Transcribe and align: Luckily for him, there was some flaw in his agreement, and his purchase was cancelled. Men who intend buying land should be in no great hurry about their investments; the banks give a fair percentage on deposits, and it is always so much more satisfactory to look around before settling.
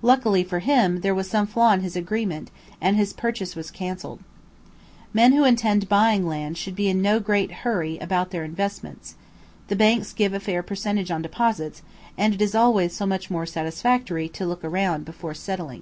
Luckily 0.00 0.42
for 0.42 0.60
him, 0.60 1.02
there 1.02 1.14
was 1.14 1.28
some 1.28 1.46
flaw 1.46 1.74
in 1.74 1.80
his 1.82 1.96
agreement, 1.96 2.50
and 2.80 2.96
his 2.96 3.12
purchase 3.12 3.54
was 3.54 3.70
cancelled. 3.70 4.20
Men 5.12 5.34
who 5.34 5.44
intend 5.44 5.86
buying 5.86 6.26
land 6.26 6.56
should 6.56 6.74
be 6.74 6.88
in 6.88 7.02
no 7.02 7.20
great 7.20 7.50
hurry 7.60 7.98
about 7.98 8.30
their 8.30 8.42
investments; 8.42 9.16
the 9.68 9.76
banks 9.76 10.14
give 10.14 10.32
a 10.32 10.40
fair 10.40 10.62
percentage 10.62 11.10
on 11.10 11.20
deposits, 11.20 11.82
and 12.16 12.32
it 12.32 12.40
is 12.40 12.54
always 12.54 12.94
so 12.96 13.04
much 13.04 13.30
more 13.30 13.44
satisfactory 13.44 14.30
to 14.30 14.46
look 14.46 14.64
around 14.64 15.04
before 15.04 15.34
settling. 15.34 15.74